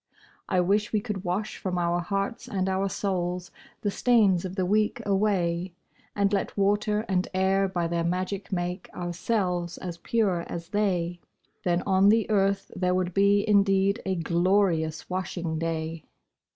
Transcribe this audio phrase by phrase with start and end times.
[0.49, 3.51] I wish we could wash from our hearts and our souls
[3.81, 5.73] The stains of the week away,
[6.15, 11.19] And let water and air by their magic make Ourselves as pure as they;
[11.63, 16.03] Then on the earth there would be indeed A glorious washing day!